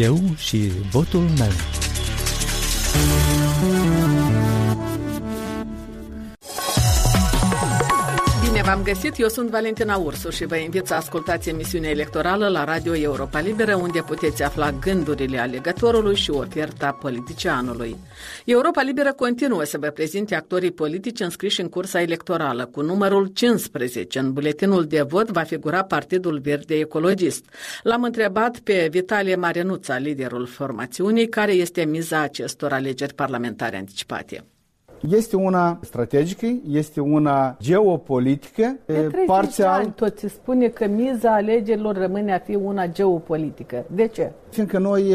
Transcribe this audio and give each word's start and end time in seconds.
Eu 0.00 0.18
și 0.36 0.72
votul 0.90 1.20
meu. 1.20 1.52
V-am 8.74 8.82
găsit, 8.82 9.18
eu 9.18 9.28
sunt 9.28 9.50
Valentina 9.50 9.96
Ursu 9.96 10.30
și 10.30 10.44
vă 10.44 10.56
invit 10.56 10.86
să 10.86 10.94
ascultați 10.94 11.48
emisiunea 11.48 11.90
electorală 11.90 12.48
la 12.48 12.64
Radio 12.64 12.96
Europa 12.96 13.40
Liberă, 13.40 13.74
unde 13.74 14.00
puteți 14.00 14.42
afla 14.42 14.72
gândurile 14.72 15.38
alegătorului 15.38 16.16
și 16.16 16.30
oferta 16.30 16.92
politicianului. 16.92 17.96
Europa 18.44 18.82
Liberă 18.82 19.12
continuă 19.12 19.64
să 19.64 19.78
vă 19.78 19.86
prezinte 19.86 20.34
actorii 20.34 20.70
politici 20.70 21.20
înscriși 21.20 21.60
în 21.60 21.68
cursa 21.68 22.00
electorală. 22.00 22.66
Cu 22.66 22.80
numărul 22.80 23.26
15 23.26 24.18
în 24.18 24.32
buletinul 24.32 24.84
de 24.84 25.02
vot 25.02 25.30
va 25.30 25.42
figura 25.42 25.84
Partidul 25.84 26.38
Verde 26.38 26.74
Ecologist. 26.74 27.44
L-am 27.82 28.02
întrebat 28.02 28.58
pe 28.58 28.88
Vitalie 28.90 29.36
Marenuța, 29.36 29.98
liderul 29.98 30.46
formațiunii, 30.46 31.28
care 31.28 31.52
este 31.52 31.84
miza 31.84 32.20
acestor 32.20 32.72
alegeri 32.72 33.14
parlamentare 33.14 33.76
anticipate. 33.76 34.44
Este 35.08 35.36
una 35.36 35.78
strategică, 35.82 36.46
este 36.70 37.00
una 37.00 37.56
geopolitică, 37.60 38.76
de 38.86 39.10
parțial. 39.26 39.80
Ani 39.80 39.92
tot 39.96 40.18
se 40.18 40.28
spune 40.28 40.68
că 40.68 40.86
miza 40.86 41.34
alegerilor 41.34 41.96
rămâne 41.96 42.34
a 42.34 42.38
fi 42.38 42.54
una 42.54 42.86
geopolitică. 42.86 43.84
De 43.94 44.06
ce? 44.06 44.32
Fiindcă 44.48 44.78
noi, 44.78 45.14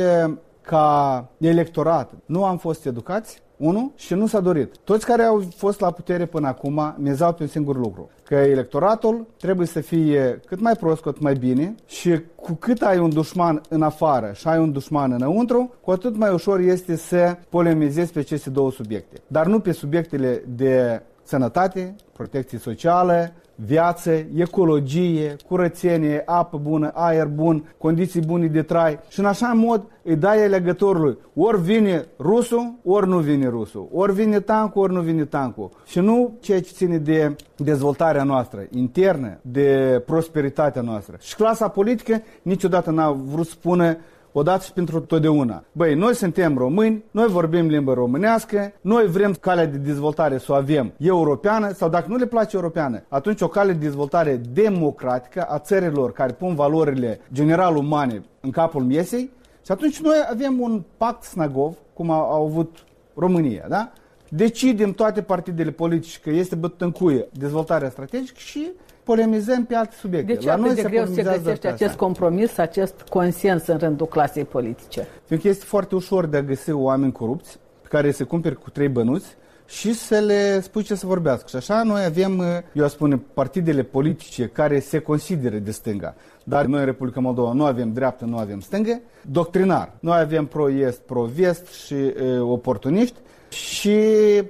ca 0.62 1.30
electorat, 1.38 2.12
nu 2.26 2.46
am 2.46 2.58
fost 2.58 2.86
educați 2.86 3.42
unu, 3.58 3.92
și 3.96 4.14
nu 4.14 4.28
s-a 4.28 4.40
dorit. 4.40 4.78
Toți 4.84 5.06
care 5.06 5.24
au 5.24 5.44
fost 5.56 5.80
la 5.80 5.92
putere 5.92 6.26
până 6.26 6.48
acum 6.48 6.96
mizau 6.98 7.34
pe 7.34 7.44
un 7.44 7.50
singur 7.50 7.78
lucru, 7.78 8.10
că 8.24 8.36
electoratul 8.36 9.28
trebuie 9.38 9.68
să 9.68 9.82
fie 9.82 10.40
cât 10.46 10.60
mai 10.60 10.74
prost, 10.74 11.02
cât 11.02 11.20
mai 11.20 11.34
bine 11.34 11.76
și 11.86 12.22
cu 12.36 12.54
cât 12.54 12.82
ai 12.82 12.98
un 12.98 13.10
dușman 13.10 13.62
în 13.70 13.82
afară 13.82 14.32
și 14.34 14.48
ai 14.48 14.60
un 14.60 14.72
dușman 14.72 15.12
înăuntru, 15.12 15.74
cu 15.82 15.92
atât 15.92 16.18
mai 16.18 16.34
ușor 16.34 16.60
este 16.60 16.96
să 16.96 17.38
polemizezi 17.50 18.12
pe 18.12 18.20
aceste 18.20 18.50
două 18.50 18.72
subiecte. 18.72 19.22
Dar 19.28 19.46
nu 19.46 19.60
pe 19.60 19.72
subiectele 19.72 20.44
de 20.48 21.02
sănătate, 21.24 21.96
protecție 22.14 22.58
socială, 22.58 23.34
viață, 23.56 24.12
ecologie, 24.36 25.36
curățenie, 25.48 26.22
apă 26.26 26.58
bună, 26.58 26.92
aer 26.94 27.28
bun, 27.28 27.74
condiții 27.78 28.22
bune 28.22 28.48
de 28.48 28.62
trai 28.62 29.00
și 29.10 29.20
în 29.20 29.26
așa 29.26 29.54
mod 29.54 29.84
îi 30.04 30.16
dai 30.16 30.50
legătorului. 30.50 31.18
Ori 31.36 31.62
vine 31.62 32.06
rusul, 32.20 32.74
ori 32.84 33.08
nu 33.08 33.18
vine 33.18 33.48
rusul. 33.48 33.88
Ori 33.92 34.14
vine 34.14 34.40
tancul, 34.40 34.82
ori 34.82 34.94
nu 34.94 35.02
vine 35.02 35.26
tancul. 35.26 35.70
Și 35.86 36.00
nu 36.00 36.38
ceea 36.40 36.62
ce 36.62 36.72
ține 36.72 36.98
de 36.98 37.36
dezvoltarea 37.56 38.24
noastră 38.24 38.66
internă, 38.72 39.38
de 39.42 40.02
prosperitatea 40.06 40.82
noastră. 40.82 41.16
Și 41.20 41.36
clasa 41.36 41.68
politică 41.68 42.22
niciodată 42.42 42.92
n-a 42.92 43.12
vrut 43.12 43.46
să 43.46 43.52
spună 43.52 43.98
odată 44.38 44.64
și 44.64 44.72
pentru 44.72 45.00
totdeauna. 45.00 45.64
Băi, 45.72 45.96
noi 45.96 46.16
suntem 46.16 46.58
români, 46.58 47.04
noi 47.12 47.28
vorbim 47.28 47.68
limba 47.68 47.94
românească, 47.94 48.74
noi 48.82 49.08
vrem 49.08 49.34
calea 49.34 49.66
de 49.66 49.78
dezvoltare 49.78 50.38
să 50.38 50.52
o 50.52 50.56
avem 50.56 50.94
europeană 50.98 51.72
sau 51.72 51.90
dacă 51.90 52.06
nu 52.08 52.16
le 52.16 52.26
place 52.26 52.56
europeană, 52.56 53.04
atunci 53.10 53.42
o 53.42 53.48
cale 53.48 53.72
de 53.72 53.78
dezvoltare 53.86 54.42
democratică 54.54 55.42
a 55.42 55.60
țărilor 55.60 56.12
care 56.12 56.32
pun 56.32 56.56
valorile 56.56 57.20
general 57.34 57.76
umane 57.76 58.24
în 58.42 58.50
capul 58.50 58.84
mesei 58.84 59.30
și 59.66 59.72
atunci 59.72 60.00
noi 60.00 60.18
avem 60.32 60.60
un 60.60 60.84
pact 60.98 61.24
snagov, 61.24 61.76
cum 61.94 62.10
a, 62.10 62.16
a 62.16 62.36
avut 62.36 62.84
România, 63.14 63.66
da? 63.70 63.92
Decidem 64.36 64.92
toate 64.92 65.22
partidele 65.22 65.72
politice 65.72 66.20
că 66.24 66.30
este 66.30 66.56
bătut 66.56 66.82
în 66.82 66.92
cuie 66.92 67.28
dezvoltarea 67.32 67.90
strategică 67.90 68.36
și 68.38 68.72
polemizăm 69.04 69.66
pe 69.66 69.76
alte 69.76 69.96
subiecte. 70.00 70.34
De 70.34 70.40
ce 70.40 70.48
La 70.48 70.56
noi 70.56 70.74
de 70.74 70.82
greu 70.82 71.06
se 71.06 71.22
găsește 71.22 71.68
acest 71.68 71.96
compromis, 71.96 72.58
acest 72.58 73.02
consens 73.10 73.68
în 73.68 73.78
rândul 73.78 74.08
clasei 74.08 74.44
politice? 74.44 75.08
Fiindcă 75.26 75.48
este 75.48 75.66
foarte 75.66 75.96
ușor 75.96 76.26
de 76.26 76.38
a 76.38 76.42
găsi 76.42 76.72
oameni 76.72 77.12
corupți 77.12 77.60
pe 77.82 77.88
care 77.88 78.12
se 78.12 78.24
cumperi 78.24 78.56
cu 78.56 78.70
trei 78.70 78.88
bănuți 78.88 79.36
și 79.66 79.94
să 79.94 80.20
le 80.20 80.60
spui 80.60 80.84
ce 80.84 80.96
să 80.96 81.06
vorbească. 81.06 81.48
Și 81.48 81.56
așa 81.56 81.84
noi 81.84 82.04
avem, 82.04 82.44
eu 82.74 82.88
spune, 82.88 83.22
partidele 83.34 83.84
politice 83.84 84.48
care 84.48 84.80
se 84.80 85.00
consideră 85.00 85.58
de 85.58 85.72
stânga. 85.72 86.16
Dar 86.44 86.66
noi 86.66 86.80
în 86.80 86.86
Republica 86.86 87.20
Moldova 87.20 87.54
nu 87.54 87.66
avem 87.66 87.94
dreaptă, 87.94 88.26
nu 88.26 88.38
avem 88.38 88.60
stângă. 88.60 89.02
Doctrinar. 89.32 89.92
Noi 90.00 90.20
avem 90.20 90.46
pro-est, 90.46 91.00
pro-vest 91.00 91.68
și 91.68 91.94
e, 91.94 92.40
oportuniști 92.40 93.20
și, 93.50 93.98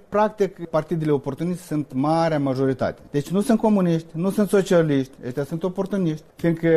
practic, 0.10 0.66
partidele 0.66 1.12
oportuniste 1.12 1.64
sunt 1.66 1.94
marea 1.94 2.40
majoritate. 2.40 3.02
Deci 3.12 3.30
nu 3.30 3.42
sunt 3.42 3.60
comuniști, 3.60 4.08
nu 4.12 4.30
sunt 4.30 4.50
socialiști, 4.50 5.14
ăștia 5.26 5.44
sunt 5.44 5.64
oportuniști. 5.64 6.24
Fiindcă 6.36 6.70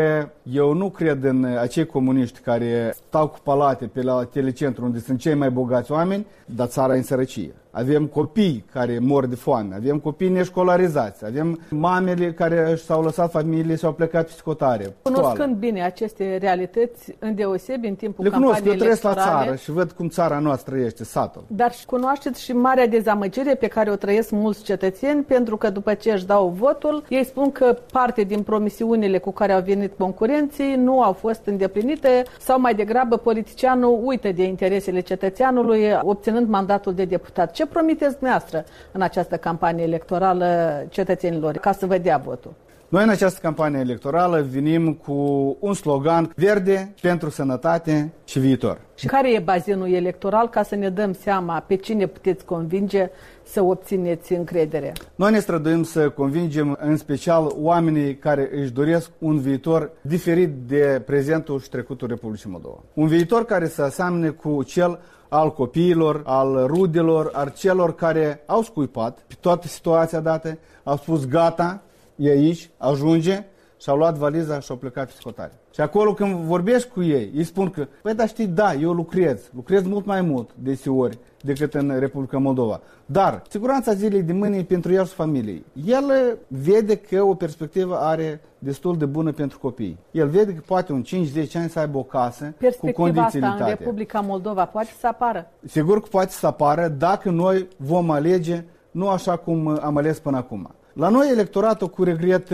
eu 0.43 0.73
nu 0.73 0.91
cred 0.91 1.25
în 1.25 1.45
acei 1.45 1.87
comuniști 1.87 2.41
care 2.41 2.95
stau 3.09 3.29
cu 3.29 3.39
palate 3.43 3.87
pe 3.87 4.03
la 4.03 4.25
telecentru 4.25 4.85
unde 4.85 4.99
sunt 4.99 5.19
cei 5.19 5.35
mai 5.35 5.51
bogați 5.51 5.93
oameni, 5.93 6.27
dar 6.47 6.67
țara 6.67 6.95
în 6.95 7.03
sărăcie 7.03 7.55
avem 7.79 8.07
copii 8.07 8.65
care 8.73 8.99
mor 8.99 9.27
de 9.27 9.35
foame, 9.35 9.75
avem 9.75 9.99
copii 9.99 10.29
neșcolarizați, 10.29 11.25
avem 11.25 11.61
mamele 11.71 12.33
care 12.33 12.75
s-au 12.75 13.03
lăsat 13.03 13.31
familiile 13.31 13.77
și 13.77 13.85
au 13.85 13.93
plecat 13.93 14.27
pe 14.27 14.33
scotare. 14.37 14.97
Cunoscând 15.03 15.57
bine 15.57 15.83
aceste 15.85 16.37
realități, 16.37 17.17
îndeosebi 17.19 17.88
în 17.89 17.95
timpul 17.95 18.25
Le 18.25 18.31
cunosc, 18.31 18.65
eu 18.65 18.75
trăiesc 18.75 19.03
la 19.03 19.15
țară 19.15 19.55
și 19.55 19.71
văd 19.71 19.93
cum 19.93 20.09
țara 20.09 20.39
noastră 20.39 20.77
este, 20.77 21.05
satul. 21.05 21.45
Dar 21.47 21.73
și 21.73 21.87
cunoașteți 21.87 22.43
și 22.43 22.53
marea 22.53 22.87
dezamăgire 22.87 23.55
pe 23.55 23.67
care 23.67 23.91
o 23.91 23.95
trăiesc 23.95 24.31
mulți 24.31 24.63
cetățeni, 24.63 25.23
pentru 25.23 25.57
că 25.57 25.71
după 25.71 25.95
ce 25.95 26.13
își 26.13 26.27
dau 26.27 26.49
votul, 26.49 27.05
ei 27.09 27.25
spun 27.25 27.53
că 27.53 27.77
parte 27.93 28.23
din 28.23 28.43
promisiunile 28.43 29.19
cu 29.19 29.31
care 29.31 29.53
au 29.53 29.61
venit 29.61 29.93
concurenții 29.99 30.75
nu 30.77 31.03
au 31.03 31.13
fost 31.13 31.41
îndeplinite 31.45 32.23
sau 32.39 32.61
mai 32.61 32.75
degrabă 32.75 33.17
politicianul 33.17 34.01
uită 34.05 34.33
de 34.33 34.43
interesele 34.43 35.01
cetățeanului, 35.01 35.99
obținând 36.03 36.49
mandatul 36.49 36.95
de 36.95 37.05
deputat. 37.05 37.51
Ce 37.53 37.67
promiteți 37.67 38.17
dumneavoastră 38.19 38.65
în 38.93 39.03
această 39.03 39.37
campanie 39.37 39.85
electorală 39.85 40.47
cetățenilor 40.89 41.57
ca 41.57 41.73
să 41.73 41.87
vă 41.87 41.99
dea 41.99 42.17
votul? 42.25 42.53
Noi 42.89 43.03
în 43.03 43.09
această 43.09 43.39
campanie 43.43 43.79
electorală 43.79 44.47
venim 44.51 44.95
cu 44.95 45.13
un 45.61 45.75
slogan 45.75 46.33
verde 46.37 46.95
pentru 47.01 47.31
sănătate 47.31 48.13
și 48.25 48.39
viitor. 48.39 48.81
Și 48.95 49.07
care 49.07 49.35
e 49.35 49.39
bazinul 49.39 49.93
electoral 49.93 50.49
ca 50.49 50.63
să 50.63 50.75
ne 50.75 50.89
dăm 50.89 51.13
seama 51.13 51.61
pe 51.61 51.77
cine 51.77 52.07
puteți 52.07 52.45
convinge 52.45 53.11
să 53.43 53.63
obțineți 53.63 54.33
încredere? 54.33 54.93
Noi 55.15 55.31
ne 55.31 55.39
străduim 55.39 55.83
să 55.83 56.09
convingem 56.09 56.79
în 56.81 56.97
special 56.97 57.53
oamenii 57.57 58.17
care 58.17 58.51
își 58.53 58.71
doresc 58.71 59.11
un 59.19 59.39
viitor 59.39 59.91
diferit 60.01 60.51
de 60.67 61.03
prezentul 61.07 61.61
și 61.61 61.69
trecutul 61.69 62.09
Republicii 62.09 62.51
Moldova. 62.51 62.79
Un 62.95 63.07
viitor 63.07 63.45
care 63.45 63.67
să 63.67 63.83
aseamne 63.83 64.29
cu 64.29 64.63
cel 64.63 64.99
al 65.29 65.53
copiilor, 65.53 66.23
al 66.25 66.67
rudelor, 66.67 67.31
al 67.33 67.53
celor 67.57 67.95
care 67.95 68.43
au 68.47 68.63
scuipat 68.63 69.19
pe 69.27 69.35
toată 69.41 69.67
situația 69.67 70.21
dată, 70.21 70.59
au 70.83 70.97
spus 70.97 71.27
gata, 71.27 71.83
e 72.19 72.31
aici, 72.31 72.71
ajunge 72.77 73.45
și 73.81 73.91
au 73.91 73.97
luat 73.97 74.17
valiza 74.17 74.61
și 74.61 74.71
au 74.71 74.77
plecat 74.77 75.07
pe 75.07 75.13
scotare. 75.19 75.53
Și 75.75 75.81
acolo 75.81 76.15
când 76.15 76.35
vorbești 76.35 76.89
cu 76.89 77.03
ei, 77.03 77.33
îi 77.35 77.45
spun 77.45 77.71
că, 77.71 77.87
păi 78.03 78.15
dar 78.15 78.29
știi, 78.29 78.47
da, 78.47 78.75
eu 78.75 78.93
lucrez, 78.93 79.51
lucrez 79.55 79.83
mult 79.83 80.07
mai 80.07 80.21
mult 80.21 80.51
deseori 80.55 81.19
decât 81.43 81.75
în 81.75 81.99
Republica 81.99 82.39
Moldova. 82.39 82.81
Dar 83.07 83.43
siguranța 83.49 83.93
zilei 83.93 84.23
de 84.23 84.33
mâine 84.33 84.57
e 84.57 84.63
pentru 84.63 84.93
el 84.93 85.07
și 85.07 85.13
familiei. 85.13 85.65
El 85.87 86.39
vede 86.47 86.97
că 86.97 87.23
o 87.23 87.35
perspectivă 87.35 87.99
are 87.99 88.41
destul 88.59 88.97
de 88.97 89.05
bună 89.05 89.33
pentru 89.33 89.59
copii. 89.59 89.99
El 90.11 90.29
vede 90.29 90.55
că 90.55 90.61
poate 90.67 90.93
un 90.93 91.03
5-10 91.03 91.07
ani 91.55 91.69
să 91.69 91.79
aibă 91.79 91.99
o 91.99 92.03
casă 92.03 92.55
cu 92.79 92.91
condiții 92.91 93.41
asta 93.41 93.65
în 93.65 93.69
Republica 93.69 94.21
Moldova 94.21 94.65
poate 94.65 94.91
să 95.01 95.07
apară? 95.07 95.51
Sigur 95.65 96.01
că 96.01 96.07
poate 96.11 96.31
să 96.31 96.47
apară 96.47 96.89
dacă 96.89 97.31
noi 97.31 97.69
vom 97.77 98.11
alege 98.11 98.65
nu 98.91 99.09
așa 99.09 99.37
cum 99.37 99.79
am 99.83 99.97
ales 99.97 100.19
până 100.19 100.37
acum. 100.37 100.71
La 100.99 101.09
noi 101.09 101.29
electoratul 101.31 101.89
cu 101.89 102.03
regret 102.03 102.49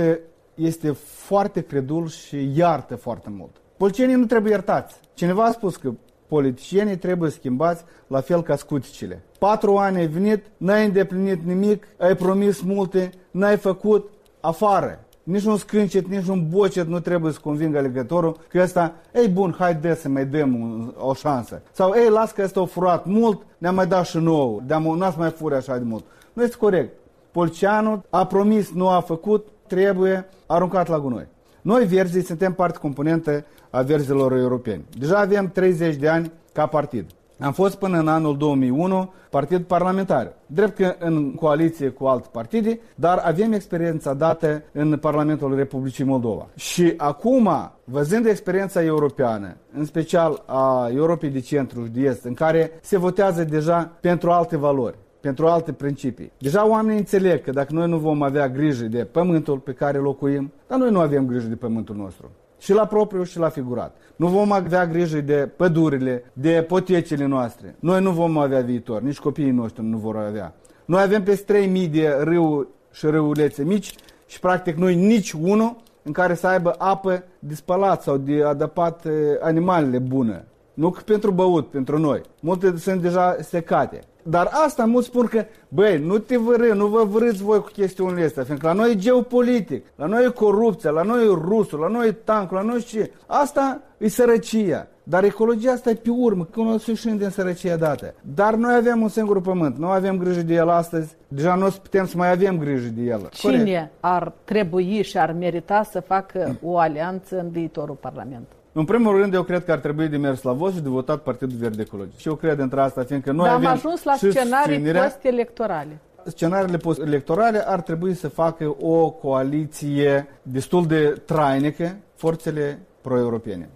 este 0.54 0.90
foarte 0.92 1.60
credul 1.60 2.08
și 2.08 2.50
iartă 2.54 2.96
foarte 2.96 3.28
mult. 3.30 3.50
Policienii 3.76 4.14
nu 4.14 4.24
trebuie 4.24 4.52
iertați. 4.52 4.96
Cineva 5.14 5.44
a 5.44 5.52
spus 5.52 5.76
că 5.76 5.92
politicienii 6.28 6.96
trebuie 6.96 7.30
schimbați 7.30 7.84
la 8.06 8.20
fel 8.20 8.42
ca 8.42 8.56
scuticile. 8.56 9.24
Patru 9.38 9.76
ani 9.76 9.96
ai 9.96 10.06
venit, 10.06 10.44
n-ai 10.56 10.84
îndeplinit 10.84 11.42
nimic, 11.44 11.86
ai 11.98 12.16
promis 12.16 12.60
multe, 12.60 13.10
n-ai 13.30 13.56
făcut 13.56 14.10
afară. 14.40 15.04
Nici 15.22 15.44
un 15.44 15.56
scâncet, 15.56 16.06
nici 16.06 16.26
un 16.26 16.48
bocet 16.48 16.86
nu 16.86 17.00
trebuie 17.00 17.32
să 17.32 17.38
convingă 17.42 17.80
legătorul 17.80 18.36
că 18.48 18.60
ăsta, 18.60 18.94
ei 19.14 19.28
bun, 19.28 19.54
haide 19.58 19.94
să 19.94 20.08
mai 20.08 20.26
dăm 20.26 20.94
o 20.98 21.14
șansă. 21.14 21.62
Sau, 21.72 21.92
ei, 21.96 22.08
las 22.08 22.32
că 22.32 22.42
ăsta 22.42 22.60
a 22.60 22.64
furat 22.64 23.04
mult, 23.06 23.42
ne-a 23.58 23.72
mai 23.72 23.86
dat 23.86 24.06
și 24.06 24.18
nouă, 24.18 24.60
n-ați 24.96 25.18
mai 25.18 25.30
furi 25.30 25.54
așa 25.54 25.78
de 25.78 25.84
mult. 25.84 26.04
Nu 26.32 26.42
este 26.42 26.56
corect. 26.56 27.02
Polceanul 27.34 28.02
a 28.10 28.26
promis, 28.26 28.70
nu 28.70 28.88
a 28.88 29.00
făcut, 29.00 29.46
trebuie 29.66 30.28
aruncat 30.46 30.88
la 30.88 30.98
gunoi. 30.98 31.26
Noi, 31.62 31.84
verzii, 31.84 32.24
suntem 32.24 32.52
parte 32.52 32.78
componentă 32.78 33.44
a 33.70 33.82
verzilor 33.82 34.32
europeni. 34.32 34.84
Deja 34.98 35.18
avem 35.18 35.50
30 35.50 35.96
de 35.96 36.08
ani 36.08 36.32
ca 36.52 36.66
partid. 36.66 37.06
Am 37.40 37.52
fost 37.52 37.74
până 37.74 37.98
în 37.98 38.08
anul 38.08 38.36
2001 38.36 39.12
partid 39.30 39.62
parlamentar. 39.62 40.32
Drept 40.46 40.76
că 40.76 40.94
în 40.98 41.34
coaliție 41.34 41.88
cu 41.88 42.04
alte 42.04 42.28
partide, 42.32 42.80
dar 42.94 43.18
avem 43.18 43.52
experiența 43.52 44.14
dată 44.14 44.62
în 44.72 44.98
Parlamentul 44.98 45.56
Republicii 45.56 46.04
Moldova. 46.04 46.46
Și 46.56 46.94
acum, 46.96 47.72
văzând 47.84 48.26
experiența 48.26 48.82
europeană, 48.82 49.56
în 49.76 49.84
special 49.84 50.42
a 50.46 50.88
Europei 50.94 51.30
de 51.30 51.40
centru 51.40 51.84
și 51.84 51.90
de 51.90 52.00
est, 52.00 52.24
în 52.24 52.34
care 52.34 52.70
se 52.82 52.98
votează 52.98 53.44
deja 53.44 53.90
pentru 54.00 54.30
alte 54.30 54.56
valori, 54.56 54.96
pentru 55.24 55.46
alte 55.46 55.72
principii. 55.72 56.32
Deja 56.38 56.68
oamenii 56.68 56.98
înțeleg 56.98 57.42
că 57.42 57.50
dacă 57.50 57.72
noi 57.72 57.88
nu 57.88 57.98
vom 57.98 58.22
avea 58.22 58.48
grijă 58.48 58.84
de 58.84 59.04
pământul 59.04 59.58
pe 59.58 59.72
care 59.72 59.98
locuim, 59.98 60.52
dar 60.66 60.78
noi 60.78 60.90
nu 60.90 61.00
avem 61.00 61.26
grijă 61.26 61.46
de 61.46 61.54
pământul 61.54 61.96
nostru. 61.96 62.30
Și 62.58 62.72
la 62.72 62.86
propriu 62.86 63.22
și 63.22 63.38
la 63.38 63.48
figurat. 63.48 63.96
Nu 64.16 64.26
vom 64.26 64.52
avea 64.52 64.86
grijă 64.86 65.20
de 65.20 65.48
pădurile, 65.56 66.24
de 66.32 66.64
potecile 66.68 67.26
noastre. 67.26 67.76
Noi 67.78 68.02
nu 68.02 68.10
vom 68.10 68.38
avea 68.38 68.60
viitor, 68.60 69.02
nici 69.02 69.18
copiii 69.18 69.50
noștri 69.50 69.84
nu 69.84 69.96
vor 69.96 70.16
avea. 70.16 70.54
Noi 70.84 71.02
avem 71.02 71.22
peste 71.22 71.70
3.000 71.86 71.90
de 71.90 72.16
râu 72.20 72.68
și 72.92 73.06
râulețe 73.06 73.64
mici 73.64 73.94
și 74.26 74.40
practic 74.40 74.76
noi 74.76 74.94
nici 74.94 75.32
unul 75.32 75.76
în 76.02 76.12
care 76.12 76.34
să 76.34 76.46
aibă 76.46 76.74
apă 76.78 77.24
de 77.38 77.54
spălat 77.54 78.02
sau 78.02 78.16
de 78.16 78.42
adăpat 78.42 79.06
animalele 79.40 79.98
bune. 79.98 80.44
Nu 80.74 80.90
că 80.90 81.00
pentru 81.04 81.30
băut, 81.30 81.70
pentru 81.70 81.98
noi. 81.98 82.20
Multe 82.40 82.76
sunt 82.76 83.02
deja 83.02 83.36
secate. 83.40 84.00
Dar 84.26 84.48
asta 84.64 84.84
mulți 84.84 85.06
spun 85.06 85.26
că, 85.26 85.44
băi, 85.68 85.98
nu 85.98 86.18
te 86.18 86.36
vărâ, 86.36 86.74
nu 86.74 86.86
vă 86.86 87.04
vrâți 87.04 87.42
voi 87.42 87.60
cu 87.60 87.70
chestiunile 87.72 88.24
astea, 88.24 88.44
fiindcă 88.44 88.66
la 88.66 88.72
noi 88.72 88.90
e 88.90 88.96
geopolitic, 88.96 89.84
la 89.96 90.06
noi 90.06 90.24
e 90.24 90.28
corupția, 90.28 90.90
la 90.90 91.02
noi 91.02 91.24
e 91.24 91.28
rusul, 91.28 91.78
la 91.78 91.88
noi 91.88 92.08
e 92.08 92.12
tancul, 92.12 92.56
la 92.56 92.62
noi 92.62 92.76
e 92.76 92.80
ce. 92.80 93.10
Asta 93.26 93.80
e 93.98 94.08
sărăcia. 94.08 94.88
Dar 95.06 95.24
ecologia 95.24 95.72
asta 95.72 95.90
e 95.90 95.94
pe 95.94 96.10
urmă, 96.10 96.44
când 96.44 96.74
o 96.74 96.78
să 96.78 96.90
ieșim 96.90 97.16
din 97.16 97.28
sărăcia 97.28 97.76
dată. 97.76 98.14
Dar 98.34 98.54
noi 98.54 98.74
avem 98.74 99.02
un 99.02 99.08
singur 99.08 99.40
pământ, 99.40 99.76
nu 99.76 99.86
avem 99.86 100.18
grijă 100.18 100.42
de 100.42 100.54
el 100.54 100.68
astăzi, 100.68 101.16
deja 101.28 101.54
nu 101.54 101.68
putem 101.82 102.06
să 102.06 102.16
mai 102.16 102.30
avem 102.30 102.58
grijă 102.58 102.88
de 102.88 103.02
el. 103.02 103.28
Cine 103.30 103.56
Corect. 103.56 103.90
ar 104.00 104.32
trebui 104.44 105.02
și 105.02 105.18
ar 105.18 105.32
merita 105.32 105.82
să 105.82 106.00
facă 106.00 106.58
o 106.62 106.78
alianță 106.78 107.38
în 107.38 107.50
viitorul 107.50 107.96
Parlament? 108.00 108.46
În 108.76 108.84
primul 108.84 109.16
rând, 109.16 109.34
eu 109.34 109.42
cred 109.42 109.64
că 109.64 109.72
ar 109.72 109.78
trebui 109.78 110.08
de 110.08 110.16
mers 110.16 110.42
la 110.42 110.52
vot 110.52 110.72
și 110.72 110.80
de 110.80 110.88
votat 110.88 111.22
Partidul 111.22 111.58
Verde 111.58 111.82
Ecologic. 111.82 112.18
Și 112.18 112.28
eu 112.28 112.34
cred 112.34 112.58
între 112.58 112.80
asta, 112.80 113.02
fiindcă 113.02 113.32
noi 113.32 113.46
Dar 113.46 113.54
avem 113.54 113.66
am 113.66 113.72
ajuns 113.72 114.02
la 114.02 114.14
scenarii 114.14 114.92
post-electorale. 114.92 115.98
Scenariile 116.24 116.76
post-electorale 116.76 117.68
ar 117.68 117.80
trebui 117.80 118.14
să 118.14 118.28
facă 118.28 118.76
o 118.80 119.10
coaliție 119.10 120.26
destul 120.42 120.86
de 120.86 121.22
trainică, 121.24 121.96
forțele 122.14 122.78
pro-europene. 123.00 123.68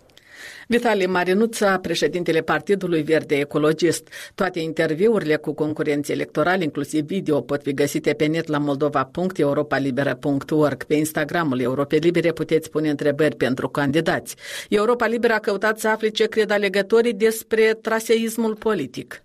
Vitali 0.66 1.06
Marinuța, 1.06 1.78
președintele 1.78 2.40
Partidului 2.40 3.02
Verde 3.02 3.34
Ecologist. 3.34 4.08
Toate 4.34 4.60
interviurile 4.60 5.36
cu 5.36 5.54
concurenții 5.54 6.14
electorali, 6.14 6.64
inclusiv 6.64 7.04
video, 7.04 7.40
pot 7.40 7.62
fi 7.62 7.74
găsite 7.74 8.12
pe 8.12 8.26
net 8.26 8.46
la 8.46 8.58
moldova.europalibera.org. 8.58 10.84
Pe 10.84 10.94
Instagramul 10.94 11.60
Europe 11.60 11.96
Libere 11.96 12.32
puteți 12.32 12.70
pune 12.70 12.90
întrebări 12.90 13.36
pentru 13.36 13.68
candidați. 13.68 14.36
Europa 14.68 15.06
Liberă 15.06 15.32
a 15.32 15.38
căutat 15.38 15.78
să 15.78 15.88
afle 15.88 16.08
ce 16.08 16.26
cred 16.26 16.50
alegătorii 16.50 17.14
despre 17.14 17.78
traseismul 17.82 18.54
politic. 18.54 19.22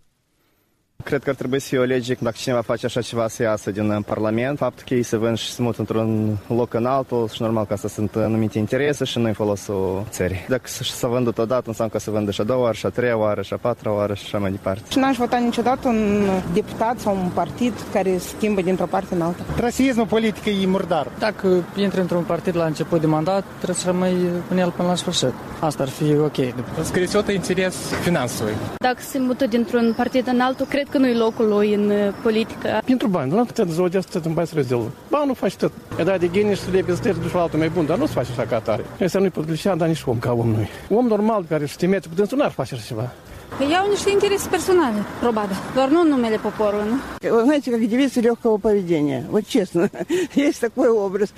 Cred 1.03 1.23
că 1.23 1.29
ar 1.29 1.35
trebui 1.35 1.59
să 1.59 1.67
fie 1.67 1.77
o 1.77 1.83
lege 1.83 2.15
dacă 2.19 2.35
cineva 2.39 2.61
face 2.61 2.85
așa 2.85 3.01
ceva 3.01 3.27
să 3.27 3.43
iasă 3.43 3.71
din 3.71 3.89
uh, 3.89 4.03
Parlament. 4.05 4.57
Faptul 4.57 4.83
că 4.87 4.93
ei 4.93 5.03
se 5.03 5.17
vând 5.17 5.37
și 5.37 5.51
se 5.51 5.61
mut 5.61 5.77
într-un 5.77 6.37
loc 6.47 6.73
în 6.73 6.85
altul 6.85 7.29
și 7.33 7.41
normal 7.41 7.65
că 7.65 7.73
asta 7.73 7.87
sunt 7.87 8.15
uh, 8.15 8.23
anumite 8.23 8.57
interese 8.57 9.03
și 9.03 9.19
nu 9.19 9.25
în 9.25 9.33
folosul 9.33 10.05
țării. 10.09 10.45
Dacă 10.47 10.63
să 10.65 11.07
vândă 11.07 11.33
odată, 11.37 11.63
înseamnă 11.65 11.93
că 11.93 11.99
se 11.99 12.11
vândă 12.11 12.31
și 12.31 12.41
a 12.41 12.43
doua 12.43 12.59
oară, 12.59 12.73
și 12.73 12.85
a 12.85 12.89
treia 12.89 13.17
oară, 13.17 13.41
și 13.41 13.53
a 13.53 13.57
patra 13.57 13.93
oară 13.93 14.13
și 14.13 14.23
așa 14.25 14.37
mai 14.37 14.51
departe. 14.51 14.81
Și 14.89 14.97
n-aș 14.97 15.17
vota 15.17 15.37
niciodată 15.37 15.87
un 15.87 16.29
deputat 16.53 16.99
sau 16.99 17.15
un 17.15 17.29
partid 17.33 17.73
care 17.93 18.17
schimbă 18.17 18.61
dintr-o 18.61 18.85
parte 18.85 19.13
în 19.13 19.21
alta. 19.21 19.43
Rasismul 19.59 20.05
politic 20.05 20.45
e 20.45 20.65
murdar. 20.65 21.07
Dacă 21.19 21.63
intri 21.75 21.99
într-un 21.99 22.23
partid 22.23 22.55
la 22.55 22.65
început 22.65 22.99
de 22.99 23.07
mandat, 23.07 23.43
trebuie 23.55 23.75
să 23.75 23.85
rămâi 23.85 24.15
în 24.49 24.57
el 24.57 24.69
până 24.69 24.87
la 24.87 24.95
sfârșit. 24.95 25.33
Asta 25.59 25.83
ar 25.83 25.89
fi 25.89 26.17
ok. 26.17 26.37
Scris 26.83 27.11
interes 27.33 27.75
finansului. 28.01 28.53
Dacă 28.77 29.01
se 29.01 29.19
mută 29.19 29.45
dintr-un 29.45 29.93
partid 29.97 30.27
în 30.27 30.39
altul, 30.39 30.65
cred 30.65 30.89
nu-i 30.97 31.13
locul 31.13 31.47
lui 31.47 31.73
în 31.73 31.89
uh, 31.89 32.13
politică. 32.21 32.81
Pentru 32.85 33.07
bani, 33.07 33.31
nu 33.31 33.45
putea 33.45 33.63
dezvolta 33.63 33.99
să 34.09 34.21
în 34.23 34.33
bani 34.33 34.47
să 34.47 34.53
rezolvă. 34.55 34.91
Ba, 35.09 35.23
nu 35.25 35.33
faci 35.33 35.55
tot. 35.55 35.71
E 35.99 36.03
da 36.03 36.17
de 36.17 36.29
geni 36.31 36.55
și 36.55 36.61
să 36.61 36.69
le 36.71 36.85
să 36.87 37.15
duci 37.21 37.33
la 37.33 37.41
altul 37.41 37.59
mai 37.59 37.69
bun, 37.69 37.85
dar 37.85 37.97
nu 37.97 38.05
se 38.05 38.13
face 38.13 38.31
așa 38.31 38.45
ca 38.45 38.55
atare. 38.55 38.85
Asta 39.03 39.19
nu-i 39.19 39.29
politician, 39.29 39.77
dar 39.77 39.87
nici 39.87 40.03
om 40.05 40.19
ca 40.19 40.31
om 40.31 40.49
noi. 40.49 40.69
Om 40.89 41.07
normal 41.07 41.45
care 41.49 41.65
știe 41.65 41.87
merge 41.87 42.07
cu 42.07 42.15
dânsul 42.15 42.37
n-ar 42.37 42.51
face 42.51 42.73
așa 42.73 42.83
ceva. 42.87 43.11
Niște 43.59 44.09
interese 44.09 44.49
personale, 44.49 45.05
probabil, 45.19 45.55
doar 45.73 45.89
nu 45.89 46.03
numele 46.03 46.37
poporului, 46.37 46.85
nu? 46.89 47.29
Вы 47.29 47.43
знаете, 47.43 47.71
как 47.71 47.87
девица 47.87 48.19
легкого 48.21 48.57
поведения, 48.57 49.25
вот 49.29 49.47
честно. 49.47 49.89
Есть 50.33 50.59
такой 50.59 50.89
образ. 50.89 51.29